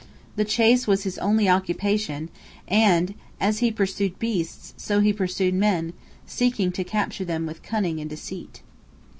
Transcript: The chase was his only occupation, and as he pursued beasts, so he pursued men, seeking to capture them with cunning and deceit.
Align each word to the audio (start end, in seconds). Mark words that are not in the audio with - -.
The 0.35 0.45
chase 0.45 0.87
was 0.87 1.03
his 1.03 1.19
only 1.19 1.47
occupation, 1.47 2.29
and 2.67 3.13
as 3.39 3.59
he 3.59 3.71
pursued 3.71 4.17
beasts, 4.17 4.73
so 4.75 4.99
he 4.99 5.13
pursued 5.13 5.53
men, 5.53 5.93
seeking 6.25 6.71
to 6.71 6.83
capture 6.83 7.23
them 7.23 7.45
with 7.45 7.61
cunning 7.61 7.99
and 7.99 8.09
deceit. 8.09 8.63